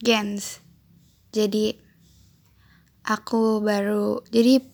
Gens. 0.00 0.64
Jadi 1.30 1.76
aku 3.06 3.60
baru 3.60 4.24
jadi 4.32 4.64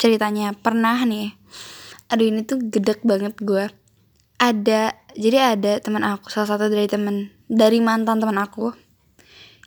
ceritanya 0.00 0.54
pernah 0.54 1.02
nih. 1.04 1.34
Aduh 2.10 2.30
ini 2.30 2.46
tuh 2.46 2.62
gedek 2.70 3.02
banget 3.02 3.34
gue. 3.42 3.68
Ada 4.38 4.94
jadi 5.14 5.58
ada 5.58 5.78
teman 5.78 6.02
aku 6.02 6.30
salah 6.30 6.54
satu 6.54 6.70
dari 6.70 6.90
teman 6.90 7.30
dari 7.46 7.78
mantan 7.78 8.18
teman 8.18 8.38
aku 8.38 8.74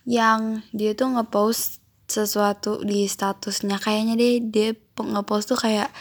yang 0.08 0.64
dia 0.72 0.96
tuh 0.96 1.12
ngepost 1.12 1.84
sesuatu 2.08 2.80
di 2.88 3.04
statusnya 3.04 3.80
kayaknya 3.84 4.16
deh 4.16 4.40
dia 4.40 4.72
ngepost 4.96 5.52
tuh 5.52 5.60
kayak 5.60 5.92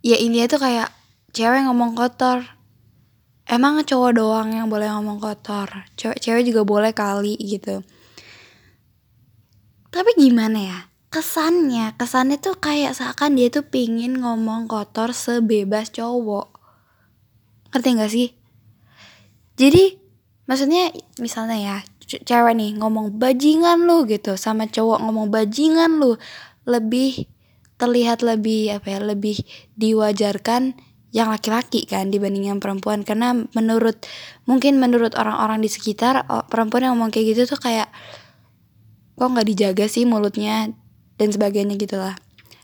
ya 0.00 0.16
ini 0.16 0.48
tuh 0.48 0.56
kayak 0.56 0.88
cewek 1.36 1.68
ngomong 1.68 1.92
kotor 1.92 2.40
emang 3.50 3.82
cowok 3.82 4.12
doang 4.14 4.54
yang 4.54 4.70
boleh 4.70 4.86
ngomong 4.86 5.18
kotor? 5.18 5.90
Cewek 5.98 6.22
cewek 6.22 6.42
juga 6.46 6.62
boleh 6.62 6.94
kali 6.94 7.34
gitu. 7.36 7.82
Tapi 9.90 10.10
gimana 10.14 10.58
ya? 10.62 10.78
Kesannya 11.10 11.98
kesannya 11.98 12.38
tuh 12.38 12.54
kayak 12.54 12.94
seakan 12.94 13.34
dia 13.34 13.50
tuh 13.50 13.66
pingin 13.66 14.22
ngomong 14.22 14.70
kotor 14.70 15.10
sebebas 15.10 15.90
cowok. 15.90 16.54
Ngerti 17.74 17.88
gak 17.98 18.12
sih? 18.14 18.28
Jadi 19.58 19.98
maksudnya 20.46 20.94
misalnya 21.18 21.58
ya 21.58 21.76
cewek 22.06 22.54
nih 22.54 22.78
ngomong 22.78 23.18
bajingan 23.18 23.86
lu 23.86 24.06
gitu 24.06 24.34
sama 24.34 24.66
cowok 24.66 24.98
ngomong 25.02 25.30
bajingan 25.30 26.02
lu 26.02 26.18
lebih 26.66 27.30
terlihat 27.78 28.26
lebih 28.26 28.74
apa 28.74 28.86
ya 28.86 29.00
lebih 29.02 29.38
diwajarkan 29.78 30.74
yang 31.10 31.30
laki-laki 31.30 31.86
kan 31.86 32.08
dibanding 32.08 32.54
yang 32.54 32.58
perempuan. 32.62 33.02
Karena 33.02 33.34
menurut 33.54 34.06
mungkin 34.46 34.78
menurut 34.78 35.14
orang-orang 35.18 35.62
di 35.62 35.70
sekitar 35.70 36.26
perempuan 36.46 36.86
yang 36.86 36.92
ngomong 36.98 37.10
kayak 37.10 37.34
gitu 37.34 37.56
tuh 37.56 37.60
kayak 37.60 37.90
kok 39.18 39.28
nggak 39.28 39.48
dijaga 39.48 39.84
sih 39.90 40.06
mulutnya? 40.06 40.70
Dan 41.20 41.28
sebagainya 41.36 41.76
gitulah 41.76 42.16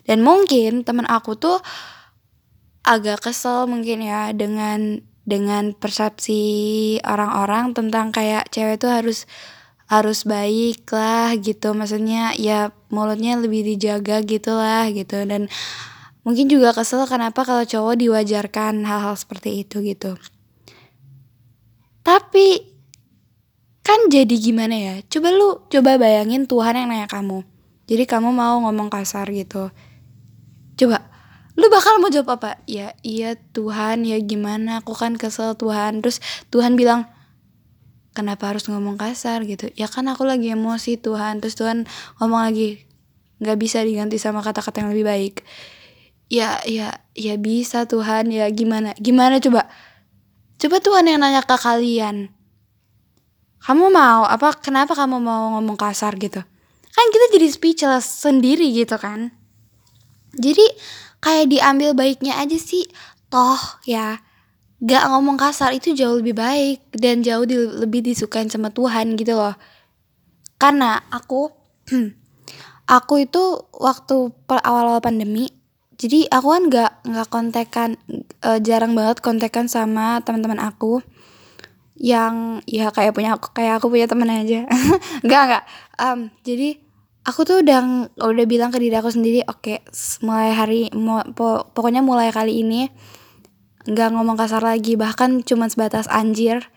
dan 0.07 0.23
mungkin 0.23 0.87
teman 0.87 1.05
aku 1.11 1.35
tuh 1.35 1.59
agak 2.87 3.27
kesel 3.27 3.67
mungkin 3.67 4.07
ya 4.07 4.31
dengan 4.31 5.03
dengan 5.27 5.75
persepsi 5.75 7.03
orang-orang 7.03 7.75
tentang 7.75 8.15
kayak 8.15 8.47
cewek 8.55 8.79
tuh 8.79 8.95
harus 8.95 9.27
harus 9.91 10.23
baik 10.23 10.87
lah 10.95 11.35
gitu. 11.35 11.75
Maksudnya 11.75 12.39
ya 12.39 12.71
mulutnya 12.95 13.35
lebih 13.35 13.67
dijaga 13.67 14.23
gitulah 14.23 14.87
gitu. 14.95 15.27
Dan 15.27 15.51
mungkin 16.27 16.51
juga 16.51 16.75
kesel 16.75 17.07
kenapa 17.07 17.47
kalau 17.47 17.63
cowok 17.63 17.95
diwajarkan 18.03 18.83
hal-hal 18.83 19.15
seperti 19.15 19.63
itu 19.63 19.79
gitu. 19.87 20.19
Tapi 22.03 22.47
kan 23.87 24.11
jadi 24.11 24.35
gimana 24.35 24.75
ya? 24.75 24.95
Coba 25.07 25.31
lu 25.31 25.63
coba 25.71 25.95
bayangin 26.03 26.51
Tuhan 26.51 26.75
yang 26.75 26.91
nanya 26.91 27.07
kamu. 27.07 27.47
Jadi 27.87 28.05
kamu 28.11 28.35
mau 28.35 28.59
ngomong 28.67 28.91
kasar 28.91 29.31
gitu. 29.31 29.71
Coba 30.75 31.07
lu 31.55 31.71
bakal 31.71 32.03
mau 32.03 32.11
jawab 32.11 32.43
apa? 32.43 32.59
Ya 32.67 32.99
iya 33.07 33.39
Tuhan 33.55 34.03
ya 34.03 34.19
gimana? 34.19 34.83
Aku 34.83 34.99
kan 34.99 35.15
kesel 35.15 35.55
Tuhan. 35.55 36.03
Terus 36.03 36.19
Tuhan 36.51 36.75
bilang 36.75 37.07
kenapa 38.19 38.51
harus 38.51 38.67
ngomong 38.67 38.99
kasar? 38.99 39.47
gitu. 39.47 39.71
Ya 39.79 39.87
kan 39.87 40.11
aku 40.11 40.27
lagi 40.27 40.51
emosi 40.51 40.99
Tuhan. 40.99 41.39
Terus 41.39 41.55
Tuhan 41.55 41.87
ngomong 42.19 42.43
lagi 42.51 42.83
nggak 43.39 43.59
bisa 43.63 43.87
diganti 43.87 44.19
sama 44.19 44.43
kata-kata 44.43 44.83
yang 44.83 44.91
lebih 44.91 45.07
baik 45.07 45.35
ya 46.27 46.63
ya 46.67 47.03
ya 47.15 47.35
bisa 47.39 47.87
Tuhan. 47.87 48.31
Ya 48.31 48.47
gimana? 48.51 48.93
Gimana 48.99 49.39
coba? 49.39 49.71
Coba 50.57 50.77
Tuhan 50.81 51.05
yang 51.07 51.21
nanya 51.21 51.45
ke 51.45 51.57
kalian. 51.57 52.33
Kamu 53.61 53.91
mau 53.91 54.23
apa 54.23 54.55
kenapa 54.63 54.95
kamu 54.95 55.19
mau 55.19 55.59
ngomong 55.59 55.75
kasar 55.75 56.15
gitu? 56.17 56.39
Kan 56.95 57.07
kita 57.13 57.27
jadi 57.35 57.47
speechless 57.51 58.07
sendiri 58.25 58.71
gitu 58.73 58.95
kan. 58.97 59.35
Jadi 60.39 60.65
kayak 61.19 61.51
diambil 61.51 61.93
baiknya 61.93 62.39
aja 62.39 62.57
sih. 62.57 62.87
Toh 63.27 63.59
ya 63.85 64.23
gak 64.77 65.09
ngomong 65.09 65.41
kasar 65.41 65.73
itu 65.73 65.97
jauh 65.97 66.21
lebih 66.21 66.37
baik 66.37 66.85
dan 66.93 67.25
jauh 67.25 67.49
di, 67.49 67.57
lebih 67.57 68.05
disukain 68.05 68.53
sama 68.53 68.69
Tuhan 68.69 69.17
gitu 69.17 69.35
loh. 69.35 69.57
Karena 70.61 71.01
aku 71.09 71.49
aku 72.97 73.15
itu 73.25 73.43
waktu 73.73 74.31
awal-awal 74.47 75.01
pandemi 75.01 75.56
jadi 75.97 76.29
aku 76.29 76.49
kan 76.53 76.63
nggak 76.69 76.93
nggak 77.09 77.29
kontekan 77.33 77.91
uh, 78.45 78.61
jarang 78.61 78.93
banget 78.93 79.25
kontekan 79.25 79.67
sama 79.67 80.21
teman-teman 80.21 80.61
aku 80.61 81.01
yang 81.97 82.61
ya 82.69 82.93
kayak 82.93 83.17
punya 83.17 83.41
aku 83.41 83.57
kayak 83.57 83.81
aku 83.81 83.89
punya 83.89 84.05
temen 84.05 84.29
aja. 84.29 84.69
Nggak 85.25 85.43
nggak. 85.49 85.65
Um, 85.97 86.29
jadi 86.45 86.77
aku 87.25 87.49
tuh 87.49 87.65
udah 87.65 88.13
udah 88.21 88.47
bilang 88.47 88.69
ke 88.71 88.79
diri 88.79 88.95
aku 88.95 89.11
sendiri 89.11 89.43
oke 89.49 89.65
okay, 89.65 89.79
mulai 90.23 90.53
hari 90.55 90.81
mo, 90.95 91.25
po, 91.35 91.67
pokoknya 91.75 92.05
mulai 92.05 92.31
kali 92.31 92.63
ini 92.63 92.93
nggak 93.89 94.15
ngomong 94.15 94.39
kasar 94.39 94.63
lagi 94.63 94.95
bahkan 94.95 95.43
cuma 95.43 95.67
sebatas 95.67 96.07
anjir 96.07 96.71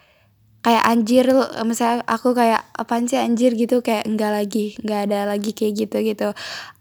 kayak 0.59 0.83
anjir 0.83 1.25
misalnya 1.63 2.03
aku 2.03 2.35
kayak 2.35 2.67
apa 2.75 2.99
sih 3.07 3.15
anjir? 3.15 3.55
gitu 3.55 3.79
kayak 3.79 4.03
enggak 4.07 4.31
lagi 4.35 4.75
nggak 4.83 5.01
ada 5.09 5.19
lagi 5.29 5.55
kayak 5.55 5.87
gitu 5.87 5.97
gitu. 6.03 6.29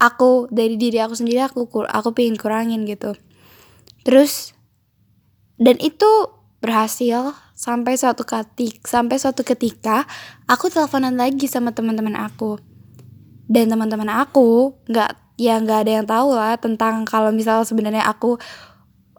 Aku 0.02 0.50
dari 0.50 0.74
diri 0.74 0.98
aku 0.98 1.14
sendiri 1.14 1.42
aku 1.46 1.66
aku 1.86 2.08
pengen 2.14 2.34
kurangin 2.34 2.82
gitu. 2.84 3.14
Terus 4.02 4.54
dan 5.58 5.78
itu 5.78 6.10
berhasil 6.58 7.34
sampai 7.54 7.94
suatu 7.94 8.26
ketik 8.26 8.82
sampai 8.86 9.18
suatu 9.18 9.46
ketika 9.46 10.06
aku 10.50 10.70
teleponan 10.70 11.14
lagi 11.14 11.46
sama 11.46 11.70
teman-teman 11.70 12.18
aku. 12.18 12.58
Dan 13.48 13.72
teman-teman 13.72 14.10
aku 14.12 14.76
nggak 14.90 15.38
ya 15.38 15.62
nggak 15.62 15.78
ada 15.86 15.92
yang 16.02 16.06
tahu 16.06 16.28
lah 16.34 16.58
tentang 16.58 17.06
kalau 17.06 17.30
misal 17.30 17.62
sebenarnya 17.62 18.02
aku 18.04 18.36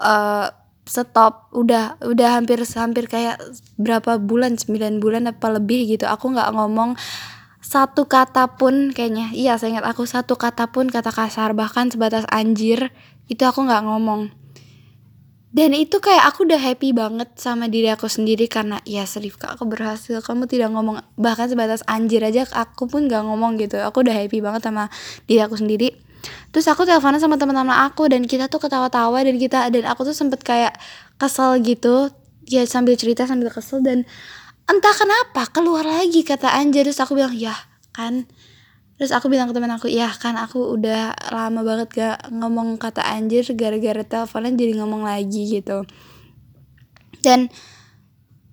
uh, 0.04 0.48
stop. 0.90 1.54
Udah 1.54 2.02
udah 2.02 2.42
hampir 2.42 2.58
hampir 2.76 3.06
kayak 3.06 3.38
berapa 3.78 4.18
bulan 4.18 4.58
9 4.58 4.98
bulan 4.98 5.30
apa 5.30 5.48
lebih 5.54 5.86
gitu. 5.86 6.10
Aku 6.10 6.34
nggak 6.34 6.50
ngomong 6.58 6.98
satu 7.62 8.10
kata 8.10 8.58
pun 8.58 8.90
kayaknya. 8.90 9.30
Iya 9.32 9.62
saya 9.62 9.78
ingat 9.78 9.86
aku 9.86 10.10
satu 10.10 10.34
kata 10.36 10.74
pun 10.74 10.90
kata 10.90 11.14
kasar 11.14 11.54
bahkan 11.54 11.94
sebatas 11.94 12.26
anjir 12.34 12.90
itu 13.30 13.46
aku 13.46 13.70
nggak 13.70 13.86
ngomong. 13.86 14.34
Dan 15.50 15.74
itu 15.74 15.98
kayak 15.98 16.30
aku 16.30 16.46
udah 16.46 16.62
happy 16.62 16.94
banget 16.94 17.34
sama 17.42 17.66
diri 17.66 17.90
aku 17.90 18.06
sendiri 18.06 18.46
karena 18.46 18.86
ya 18.86 19.06
Serif 19.10 19.38
kak 19.42 19.58
aku 19.58 19.66
berhasil. 19.66 20.22
Kamu 20.22 20.46
tidak 20.46 20.70
ngomong 20.74 21.02
bahkan 21.18 21.50
sebatas 21.50 21.82
anjir 21.90 22.22
aja 22.22 22.46
aku 22.54 22.86
pun 22.86 23.06
nggak 23.10 23.26
ngomong 23.26 23.58
gitu. 23.58 23.82
Aku 23.82 24.06
udah 24.06 24.14
happy 24.14 24.42
banget 24.46 24.66
sama 24.66 24.94
diri 25.26 25.42
aku 25.42 25.58
sendiri 25.58 26.09
terus 26.50 26.66
aku 26.68 26.84
teleponan 26.86 27.22
sama 27.22 27.38
teman-teman 27.38 27.90
aku 27.90 28.10
dan 28.10 28.26
kita 28.26 28.50
tuh 28.50 28.60
ketawa-tawa 28.62 29.22
dan 29.22 29.36
kita 29.38 29.70
dan 29.70 29.84
aku 29.88 30.08
tuh 30.08 30.16
sempet 30.16 30.42
kayak 30.42 30.74
kesel 31.22 31.60
gitu. 31.62 32.10
Ya 32.50 32.66
sambil 32.66 32.98
cerita 32.98 33.30
sambil 33.30 33.54
kesel 33.54 33.86
dan 33.86 34.10
entah 34.66 34.96
kenapa 34.98 35.50
keluar 35.54 35.86
lagi 35.86 36.26
kata 36.26 36.50
anjir. 36.50 36.88
Terus 36.88 37.00
aku 37.02 37.14
bilang 37.14 37.36
ya 37.38 37.54
kan. 37.94 38.26
Terus 39.00 39.16
aku 39.16 39.32
bilang 39.32 39.48
ke 39.48 39.56
teman 39.56 39.72
aku 39.72 39.88
ya 39.88 40.12
kan 40.12 40.36
aku 40.36 40.76
udah 40.76 41.16
lama 41.32 41.64
banget 41.64 41.88
gak 41.96 42.18
ngomong 42.36 42.76
kata 42.76 43.00
anjir 43.00 43.48
gara-gara 43.56 44.04
teleponan 44.04 44.60
jadi 44.60 44.76
ngomong 44.84 45.08
lagi 45.08 45.48
gitu. 45.48 45.88
Dan 47.24 47.48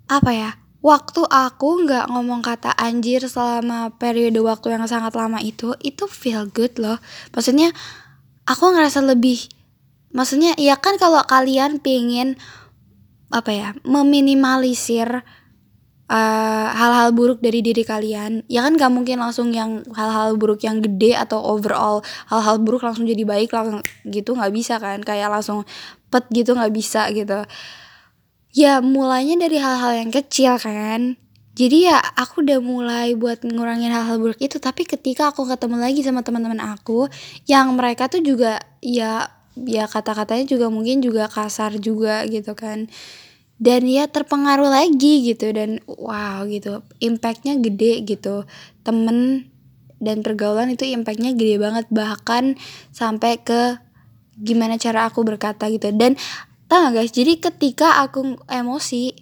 apa 0.06 0.30
ya 0.30 0.50
waktu 0.84 1.22
aku 1.26 1.86
nggak 1.86 2.12
ngomong 2.12 2.44
kata 2.44 2.72
anjir 2.76 3.24
selama 3.26 3.94
periode 3.96 4.38
waktu 4.38 4.76
yang 4.76 4.84
sangat 4.86 5.16
lama 5.16 5.40
itu 5.42 5.74
itu 5.82 6.04
feel 6.06 6.46
good 6.50 6.76
loh. 6.78 7.00
Maksudnya 7.32 7.72
aku 8.46 8.72
ngerasa 8.72 9.02
lebih 9.02 9.50
maksudnya 10.14 10.54
ya 10.56 10.78
kan 10.78 10.96
kalau 10.96 11.20
kalian 11.26 11.82
pengen 11.82 12.38
apa 13.28 13.50
ya 13.52 13.68
meminimalisir 13.82 15.26
hal 16.06 16.70
hal-hal 16.70 17.10
buruk 17.10 17.42
dari 17.42 17.58
diri 17.66 17.82
kalian 17.82 18.46
ya 18.46 18.62
kan 18.62 18.78
gak 18.78 18.94
mungkin 18.94 19.18
langsung 19.18 19.50
yang 19.50 19.82
hal-hal 19.90 20.38
buruk 20.38 20.62
yang 20.62 20.78
gede 20.78 21.18
atau 21.18 21.42
overall 21.42 21.98
hal-hal 22.30 22.62
buruk 22.62 22.86
langsung 22.86 23.10
jadi 23.10 23.26
baik 23.26 23.50
langsung 23.50 23.82
gitu 24.06 24.38
nggak 24.38 24.54
bisa 24.54 24.78
kan 24.78 25.02
kayak 25.02 25.26
langsung 25.26 25.66
pet 26.06 26.22
gitu 26.30 26.54
nggak 26.54 26.70
bisa 26.70 27.10
gitu 27.10 27.42
ya 28.56 28.80
mulainya 28.80 29.36
dari 29.36 29.60
hal-hal 29.60 30.00
yang 30.00 30.08
kecil 30.08 30.56
kan. 30.56 31.20
Jadi 31.56 31.88
ya 31.88 32.00
aku 32.00 32.44
udah 32.44 32.60
mulai 32.60 33.12
buat 33.16 33.44
ngurangin 33.44 33.92
hal-hal 33.92 34.16
buruk 34.16 34.40
itu. 34.40 34.56
Tapi 34.56 34.88
ketika 34.88 35.32
aku 35.32 35.44
ketemu 35.44 35.76
lagi 35.76 36.00
sama 36.00 36.24
teman-teman 36.24 36.60
aku 36.60 37.08
yang 37.44 37.72
mereka 37.76 38.08
tuh 38.08 38.24
juga 38.24 38.60
ya 38.80 39.28
ya 39.56 39.88
kata-katanya 39.88 40.44
juga 40.44 40.68
mungkin 40.68 41.00
juga 41.04 41.28
kasar 41.28 41.76
juga 41.80 42.24
gitu 42.28 42.56
kan. 42.56 42.88
Dan 43.56 43.88
ya 43.88 44.08
terpengaruh 44.08 44.68
lagi 44.68 45.32
gitu. 45.32 45.52
Dan 45.52 45.80
wow 45.88 46.44
gitu. 46.48 46.80
Impactnya 47.00 47.56
gede 47.60 48.04
gitu. 48.04 48.44
Temen 48.84 49.48
dan 49.96 50.20
pergaulan 50.20 50.68
itu 50.72 50.84
impactnya 50.84 51.32
gede 51.32 51.56
banget. 51.56 51.88
Bahkan 51.88 52.56
sampai 52.92 53.40
ke 53.40 53.80
gimana 54.36 54.76
cara 54.76 55.08
aku 55.08 55.24
berkata 55.24 55.72
gitu. 55.72 55.88
Dan 55.96 56.20
gak 56.66 56.92
guys? 56.98 57.12
Jadi 57.14 57.38
ketika 57.38 58.02
aku 58.02 58.42
emosi 58.50 59.14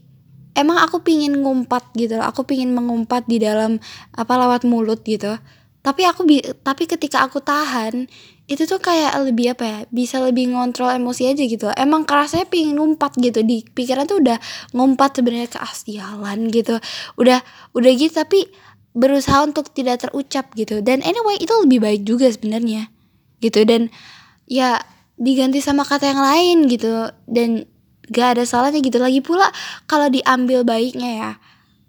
emang 0.54 0.78
aku 0.80 1.02
pingin 1.02 1.42
ngumpat 1.42 1.92
gitu 1.98 2.16
loh. 2.16 2.26
Aku 2.30 2.46
pingin 2.46 2.72
mengumpat 2.72 3.26
di 3.26 3.42
dalam 3.42 3.82
apa 4.14 4.32
lewat 4.38 4.64
mulut 4.64 5.02
gitu. 5.04 5.36
Tapi 5.84 6.02
aku 6.08 6.24
bi 6.24 6.40
tapi 6.40 6.88
ketika 6.88 7.28
aku 7.28 7.44
tahan 7.44 8.08
itu 8.48 8.64
tuh 8.64 8.80
kayak 8.80 9.12
lebih 9.24 9.52
apa 9.52 9.64
ya 9.64 9.78
bisa 9.92 10.20
lebih 10.20 10.56
ngontrol 10.56 10.96
emosi 10.96 11.28
aja 11.28 11.44
gitu. 11.44 11.68
Emang 11.76 12.08
kerasanya 12.08 12.48
pingin 12.48 12.80
ngumpat 12.80 13.20
gitu. 13.20 13.44
Di 13.44 13.60
pikiran 13.68 14.08
tuh 14.08 14.24
udah 14.24 14.40
ngumpat 14.72 15.20
sebenarnya 15.20 15.50
ke 15.52 15.60
asialan 15.60 16.48
gitu. 16.48 16.80
Udah 17.20 17.44
udah 17.76 17.90
gitu 17.92 18.16
tapi 18.16 18.48
berusaha 18.96 19.44
untuk 19.44 19.68
tidak 19.76 20.08
terucap 20.08 20.48
gitu. 20.56 20.80
Dan 20.80 21.04
anyway 21.04 21.36
itu 21.36 21.52
lebih 21.52 21.84
baik 21.84 22.02
juga 22.08 22.32
sebenarnya 22.32 22.88
gitu. 23.44 23.66
Dan 23.68 23.92
ya 24.48 24.80
diganti 25.20 25.62
sama 25.62 25.86
kata 25.86 26.10
yang 26.10 26.22
lain 26.22 26.56
gitu. 26.68 27.10
Dan 27.28 27.64
gak 28.08 28.38
ada 28.38 28.44
salahnya 28.44 28.80
gitu. 28.82 29.00
Lagi 29.00 29.20
pula 29.24 29.48
kalau 29.88 30.10
diambil 30.12 30.62
baiknya 30.62 31.10
ya 31.14 31.32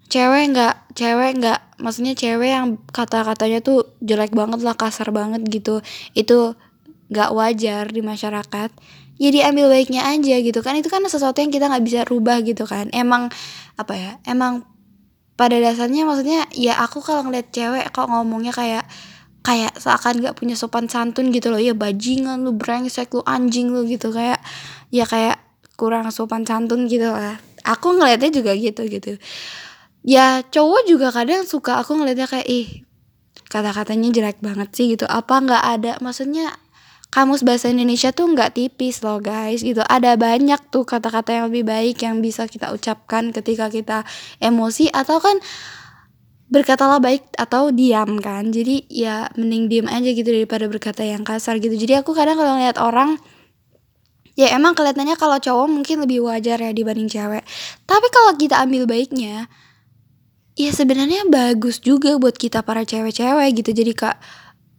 cewek 0.06 0.54
nggak 0.54 0.74
cewek 0.94 1.42
nggak 1.42 1.82
maksudnya 1.82 2.14
cewek 2.14 2.50
yang 2.54 2.78
kata-katanya 2.94 3.58
tuh 3.58 3.90
jelek 3.98 4.30
banget 4.32 4.62
lah 4.62 4.78
kasar 4.78 5.10
banget 5.10 5.42
gitu 5.50 5.82
itu 6.14 6.54
nggak 7.10 7.30
wajar 7.34 7.84
di 7.90 8.02
masyarakat. 8.02 8.70
Ya 9.16 9.28
diambil 9.32 9.72
baiknya 9.72 10.04
aja 10.12 10.36
gitu 10.42 10.60
kan. 10.60 10.76
Itu 10.76 10.92
kan 10.92 11.00
sesuatu 11.06 11.40
yang 11.40 11.48
kita 11.54 11.70
nggak 11.70 11.84
bisa 11.86 12.00
rubah 12.04 12.42
gitu 12.44 12.68
kan. 12.68 12.90
Emang 12.92 13.32
apa 13.78 13.94
ya 13.96 14.12
emang 14.26 14.66
pada 15.36 15.56
dasarnya 15.60 16.08
maksudnya 16.08 16.48
ya 16.56 16.80
aku 16.80 17.04
kalau 17.04 17.28
ngeliat 17.28 17.52
cewek 17.52 17.92
kok 17.92 18.08
ngomongnya 18.08 18.52
kayak 18.52 18.84
kayak 19.46 19.78
seakan 19.78 20.18
nggak 20.18 20.34
punya 20.34 20.58
sopan 20.58 20.90
santun 20.90 21.30
gitu 21.30 21.54
loh. 21.54 21.62
Ya 21.62 21.70
bajingan 21.70 22.42
lu 22.42 22.58
brengsek 22.58 23.14
lu 23.14 23.22
anjing 23.22 23.70
lu 23.70 23.86
gitu. 23.86 24.10
Kayak 24.10 24.42
ya 24.90 25.06
kayak 25.06 25.38
kurang 25.78 26.10
sopan 26.10 26.42
santun 26.42 26.90
gitu 26.90 27.14
lah. 27.14 27.38
Aku 27.62 27.94
ngeliatnya 27.94 28.34
juga 28.34 28.58
gitu 28.58 28.82
gitu. 28.90 29.14
Ya 30.02 30.42
cowok 30.42 30.90
juga 30.90 31.14
kadang 31.14 31.46
suka 31.46 31.78
aku 31.78 31.94
ngeliatnya 31.94 32.26
kayak 32.26 32.46
ih 32.50 32.66
kata-katanya 33.46 34.10
jelek 34.10 34.38
banget 34.42 34.68
sih 34.74 34.98
gitu. 34.98 35.06
Apa 35.06 35.38
nggak 35.38 35.64
ada? 35.78 35.92
Maksudnya 36.02 36.50
kamus 37.14 37.46
bahasa 37.46 37.70
Indonesia 37.70 38.10
tuh 38.10 38.26
nggak 38.34 38.58
tipis 38.58 39.00
loh 39.06 39.22
guys 39.22 39.62
gitu. 39.62 39.82
Ada 39.86 40.18
banyak 40.18 40.74
tuh 40.74 40.82
kata-kata 40.82 41.32
yang 41.38 41.44
lebih 41.48 41.64
baik 41.64 42.02
yang 42.02 42.18
bisa 42.18 42.50
kita 42.50 42.74
ucapkan 42.74 43.30
ketika 43.30 43.70
kita 43.70 44.02
emosi 44.42 44.90
atau 44.90 45.22
kan 45.22 45.38
berkatalah 46.56 46.96
baik 46.96 47.28
atau 47.36 47.68
diam 47.68 48.16
kan? 48.18 48.48
Jadi 48.48 48.88
ya 48.88 49.28
mending 49.36 49.68
diam 49.68 49.86
aja 49.92 50.08
gitu 50.08 50.24
daripada 50.24 50.64
berkata 50.66 51.04
yang 51.04 51.22
kasar 51.22 51.60
gitu. 51.60 51.76
Jadi 51.76 52.00
aku 52.00 52.16
kadang 52.16 52.40
kalau 52.40 52.56
ngeliat 52.56 52.80
orang 52.80 53.20
ya 54.36 54.52
emang 54.56 54.72
kelihatannya 54.72 55.16
kalau 55.20 55.36
cowok 55.36 55.68
mungkin 55.68 56.02
lebih 56.08 56.24
wajar 56.24 56.56
ya 56.56 56.72
dibanding 56.72 57.12
cewek. 57.12 57.44
Tapi 57.84 58.06
kalau 58.08 58.32
kita 58.40 58.56
ambil 58.64 58.88
baiknya 58.88 59.52
ya 60.56 60.70
sebenarnya 60.72 61.28
bagus 61.28 61.84
juga 61.84 62.16
buat 62.16 62.40
kita 62.40 62.64
para 62.64 62.88
cewek-cewek 62.88 63.60
gitu. 63.60 63.76
Jadi 63.76 63.92
kak 63.92 64.16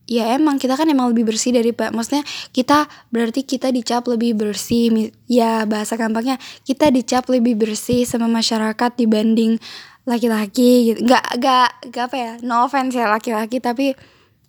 ya 0.08 0.34
emang 0.40 0.56
kita 0.56 0.80
kan 0.80 0.88
emang 0.88 1.12
lebih 1.12 1.28
bersih 1.28 1.52
dari 1.52 1.76
pak 1.76 1.92
maksudnya 1.92 2.24
kita 2.56 2.88
berarti 3.12 3.44
kita 3.44 3.76
dicap 3.76 4.08
lebih 4.08 4.40
bersih 4.40 5.12
ya 5.28 5.68
bahasa 5.68 6.00
gampangnya 6.00 6.40
kita 6.64 6.88
dicap 6.96 7.28
lebih 7.28 7.60
bersih 7.60 8.08
sama 8.08 8.32
masyarakat 8.32 8.96
dibanding 8.96 9.60
laki-laki 10.08 10.96
gitu. 10.96 11.00
Nggak 11.04 11.26
nggak 11.38 11.70
nggak 11.92 12.06
apa 12.08 12.16
ya 12.18 12.32
no 12.48 12.64
offense 12.64 12.96
ya 12.96 13.12
laki-laki 13.12 13.60
tapi 13.60 13.92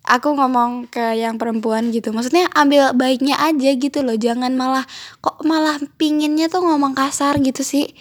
aku 0.07 0.31
ngomong 0.33 0.87
ke 0.87 1.19
yang 1.19 1.35
perempuan 1.35 1.91
gitu. 1.91 2.15
Maksudnya 2.15 2.47
ambil 2.55 2.95
baiknya 2.95 3.35
aja 3.37 3.69
gitu 3.75 3.99
loh 4.01 4.15
jangan 4.15 4.55
malah 4.55 4.87
kok 5.19 5.43
malah 5.43 5.75
pinginnya 5.99 6.47
tuh 6.47 6.63
ngomong 6.63 6.95
kasar 6.95 7.37
gitu 7.43 7.61
sih. 7.61 7.91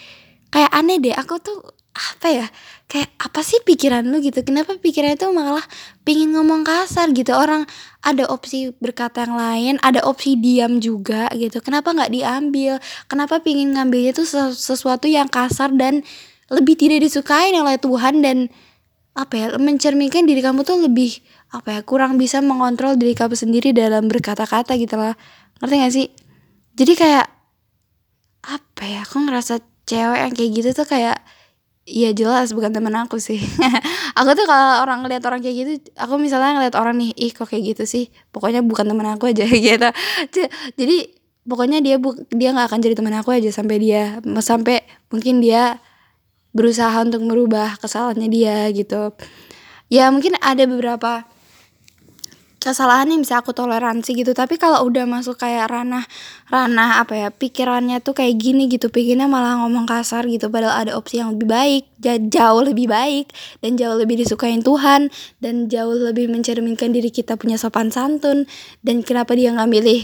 Kayak 0.55 0.71
aneh 0.73 0.97
deh 1.03 1.13
aku 1.13 1.43
tuh 1.43 1.59
apa 1.99 2.31
ya 2.31 2.47
kayak 2.87 3.11
apa 3.19 3.41
sih 3.43 3.59
pikiran 3.67 4.07
lu 4.07 4.23
gitu? 4.23 4.41
Kenapa 4.47 4.79
pikirannya 4.79 5.19
tuh 5.19 5.35
malah 5.35 5.67
pingin 6.07 6.31
ngomong 6.33 6.63
kasar 6.63 7.11
gitu? 7.11 7.35
Orang 7.35 7.67
ada 8.07 8.25
opsi 8.31 8.71
berkata 8.79 9.27
yang 9.27 9.35
lain 9.35 9.75
ada 9.83 10.07
opsi 10.07 10.39
diam 10.39 10.79
juga 10.79 11.27
gitu. 11.35 11.59
Kenapa 11.59 11.91
nggak 11.91 12.15
diambil? 12.15 12.79
Kenapa 13.11 13.43
pingin 13.43 13.75
ngambilnya 13.75 14.15
tuh 14.15 14.55
sesuatu 14.55 15.11
yang 15.11 15.27
kasar 15.27 15.75
dan 15.75 16.07
lebih 16.49 16.75
tidak 16.81 17.05
disukai 17.05 17.53
oleh 17.53 17.77
Tuhan 17.77 18.25
dan 18.25 18.49
apa 19.19 19.35
ya 19.35 19.47
mencerminkan 19.59 20.25
diri 20.25 20.39
kamu 20.39 20.63
tuh 20.63 20.79
lebih 20.87 21.19
apa 21.51 21.79
ya 21.79 21.81
kurang 21.83 22.17
bisa 22.21 22.39
mengontrol 22.39 22.95
diri 22.95 23.19
kamu 23.19 23.35
sendiri 23.35 23.75
dalam 23.75 24.07
berkata-kata 24.07 24.79
gitu 24.79 24.95
lah 24.95 25.19
ngerti 25.59 25.75
gak 25.75 25.93
sih? 25.93 26.07
Jadi 26.79 26.93
kayak 26.95 27.27
apa 28.47 28.83
ya 28.87 29.03
aku 29.03 29.19
ngerasa 29.27 29.59
cewek 29.85 30.19
yang 30.23 30.33
kayak 30.33 30.51
gitu 30.55 30.71
tuh 30.73 30.87
kayak 30.87 31.19
Iya 31.89 32.13
jelas 32.13 32.53
bukan 32.53 32.69
teman 32.69 32.93
aku 33.01 33.17
sih. 33.17 33.41
Aku 34.21 34.37
tuh 34.37 34.45
kalau 34.45 34.85
orang 34.85 35.01
ngeliat 35.01 35.25
orang 35.25 35.41
kayak 35.41 35.57
gitu 35.57 35.71
Aku 35.97 36.21
misalnya 36.21 36.61
ngeliat 36.61 36.77
orang 36.77 37.01
nih 37.01 37.17
Ih 37.17 37.33
kok 37.33 37.49
kayak 37.49 37.65
gitu 37.73 37.89
sih? 37.89 38.13
Pokoknya 38.29 38.61
bukan 38.61 38.93
teman 38.93 39.09
aku 39.09 39.33
aja 39.33 39.49
gitu. 39.73 39.89
Jadi 40.77 40.97
pokoknya 41.49 41.81
dia 41.81 41.97
bu 41.97 42.13
dia 42.29 42.53
nggak 42.53 42.69
akan 42.69 42.79
jadi 42.85 42.93
teman 42.93 43.17
aku 43.17 43.33
aja 43.33 43.49
sampai 43.49 43.81
dia 43.81 44.21
sampai 44.45 44.85
mungkin 45.09 45.41
dia 45.41 45.81
berusaha 46.53 46.95
untuk 47.05 47.23
merubah 47.25 47.77
kesalahannya 47.81 48.29
dia 48.31 48.69
gitu. 48.73 49.13
Ya 49.89 50.13
mungkin 50.13 50.37
ada 50.41 50.69
beberapa 50.69 51.25
kesalahan 52.59 53.09
yang 53.15 53.23
bisa 53.23 53.41
aku 53.41 53.55
toleransi 53.55 54.13
gitu. 54.13 54.35
Tapi 54.35 54.59
kalau 54.61 54.85
udah 54.85 55.07
masuk 55.09 55.41
kayak 55.41 55.71
ranah 55.71 56.05
ranah 56.51 57.01
apa 57.01 57.15
ya 57.17 57.29
pikirannya 57.31 58.03
tuh 58.05 58.13
kayak 58.19 58.37
gini 58.37 58.69
gitu. 58.69 58.93
Pikirnya 58.93 59.31
malah 59.31 59.63
ngomong 59.65 59.89
kasar 59.89 60.27
gitu. 60.29 60.53
Padahal 60.53 60.85
ada 60.85 60.93
opsi 60.99 61.23
yang 61.23 61.33
lebih 61.33 61.49
baik 61.49 61.85
jauh 62.29 62.63
lebih 62.63 62.91
baik 62.91 63.33
dan 63.65 63.81
jauh 63.81 63.97
lebih 63.97 64.21
disukain 64.21 64.61
Tuhan 64.61 65.09
dan 65.41 65.73
jauh 65.73 65.95
lebih 65.95 66.29
mencerminkan 66.29 66.93
diri 66.93 67.09
kita 67.09 67.41
punya 67.41 67.57
sopan 67.57 67.89
santun. 67.89 68.45
Dan 68.85 69.01
kenapa 69.07 69.33
dia 69.39 69.55
nggak 69.55 69.71
milih 69.71 70.01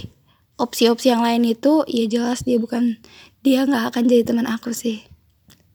opsi-opsi 0.57 1.13
yang 1.13 1.21
lain 1.21 1.45
itu? 1.45 1.85
Ya 1.91 2.09
jelas 2.09 2.47
dia 2.47 2.57
bukan 2.57 2.97
dia 3.45 3.69
nggak 3.69 3.93
akan 3.93 4.03
jadi 4.09 4.25
teman 4.25 4.49
aku 4.49 4.73
sih 4.73 5.14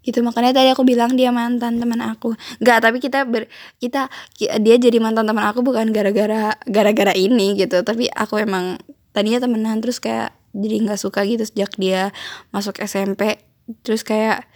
gitu 0.09 0.25
makanya 0.25 0.57
tadi 0.57 0.73
aku 0.73 0.81
bilang 0.81 1.13
dia 1.13 1.29
mantan 1.29 1.77
teman 1.77 2.01
aku. 2.01 2.33
Nggak 2.57 2.77
tapi 2.81 2.97
kita 2.97 3.29
ber 3.29 3.45
kita 3.77 4.09
dia 4.37 4.75
jadi 4.81 4.97
mantan 4.97 5.29
teman 5.29 5.45
aku 5.45 5.61
bukan 5.61 5.93
gara-gara 5.93 6.57
gara-gara 6.65 7.13
ini 7.13 7.53
gitu. 7.53 7.85
Tapi 7.85 8.09
aku 8.09 8.41
emang 8.41 8.81
tadinya 9.13 9.37
temenan 9.45 9.77
terus 9.79 10.01
kayak 10.01 10.33
jadi 10.57 10.75
nggak 10.89 10.99
suka 10.99 11.21
gitu 11.29 11.45
sejak 11.45 11.77
dia 11.77 12.09
masuk 12.49 12.81
SMP 12.81 13.37
terus 13.85 14.01
kayak 14.01 14.49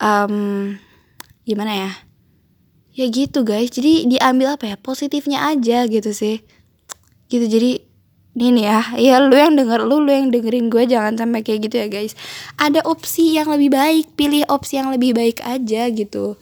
um, 0.00 0.74
gimana 1.44 1.72
ya? 1.76 1.92
Ya 2.94 3.06
gitu 3.10 3.44
guys. 3.44 3.68
Jadi 3.74 4.08
diambil 4.08 4.56
apa 4.56 4.70
ya? 4.72 4.76
Positifnya 4.80 5.52
aja 5.52 5.84
gitu 5.84 6.10
sih. 6.16 6.40
Gitu 7.28 7.44
jadi 7.46 7.93
ini 8.34 8.66
ya 8.66 8.82
ya 8.98 9.22
lu 9.22 9.38
yang 9.38 9.54
denger 9.54 9.86
lu 9.86 10.02
lu 10.02 10.10
yang 10.10 10.34
dengerin 10.34 10.66
gue 10.66 10.90
jangan 10.90 11.14
sampai 11.14 11.46
kayak 11.46 11.70
gitu 11.70 11.76
ya 11.78 11.86
guys. 11.86 12.18
Ada 12.58 12.82
opsi 12.82 13.38
yang 13.38 13.46
lebih 13.48 13.70
baik 13.70 14.18
pilih 14.18 14.42
opsi 14.50 14.82
yang 14.82 14.90
lebih 14.90 15.14
baik 15.14 15.38
aja 15.46 15.86
gitu. 15.90 16.34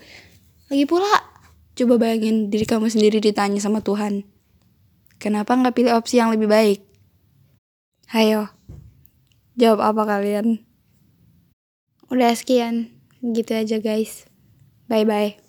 Lagi 0.73 0.85
pula 0.89 1.09
coba 1.77 2.01
bayangin 2.01 2.49
diri 2.49 2.65
kamu 2.65 2.89
sendiri 2.89 3.21
ditanya 3.21 3.61
sama 3.61 3.81
Tuhan 3.81 4.33
kenapa 5.23 5.55
nggak 5.55 5.79
pilih 5.79 5.95
opsi 5.95 6.19
yang 6.19 6.35
lebih 6.35 6.51
baik? 6.51 6.83
Ayo 8.11 8.51
jawab 9.55 9.95
apa 9.95 10.03
kalian? 10.19 10.59
Udah 12.11 12.35
sekian 12.35 12.91
gitu 13.23 13.55
aja 13.55 13.79
guys. 13.79 14.27
Bye 14.91 15.07
bye 15.07 15.42